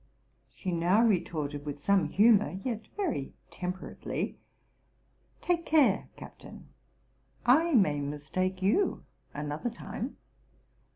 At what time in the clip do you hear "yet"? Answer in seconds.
2.65-2.87